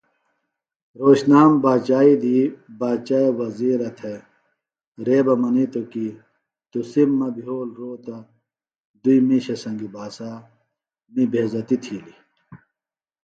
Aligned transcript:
رھوشنام 0.99 1.51
باچائی 1.63 2.13
دھی 2.23 2.37
باچاے 2.79 3.27
وزِیرہ 3.39 3.89
تھےۡ 3.97 4.19
رے 5.05 5.17
بہ 5.25 5.33
منِیتوۡ 5.41 5.87
کیۡ 5.91 6.11
”تُسِم 6.71 7.09
مہ 7.19 7.27
بھیول 7.35 7.69
روتہ 7.77 8.17
دُئیۡ 9.01 9.23
مِیشہ 9.27 9.55
سنگیۡ 9.63 9.91
باسا 9.95 10.29
می 11.13 11.23
بھیزتیۡ 11.31 11.81
تِھیلیۡ 11.83 12.19